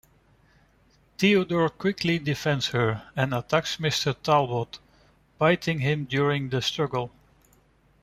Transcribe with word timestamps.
Theodore 1.19 1.69
quickly 1.69 2.17
defends 2.17 2.69
her 2.69 3.03
and 3.15 3.35
attacks 3.35 3.77
Mr. 3.77 4.19
Talbot, 4.19 4.79
biting 5.37 5.77
him 5.77 6.05
during 6.05 6.49
the 6.49 6.59
struggle. 6.63 7.11